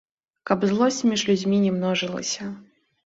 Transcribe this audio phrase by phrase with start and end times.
[0.49, 2.51] Каб злосць між людзьмі не множылася.